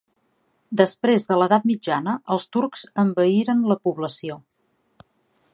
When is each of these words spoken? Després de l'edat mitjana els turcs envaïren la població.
Després 0.79 1.27
de 1.31 1.37
l'edat 1.41 1.67
mitjana 1.73 2.17
els 2.37 2.49
turcs 2.57 2.89
envaïren 3.05 3.63
la 3.73 3.81
població. 3.89 4.43